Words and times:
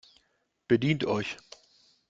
Bedient 0.67 1.05
euch! 1.05 1.37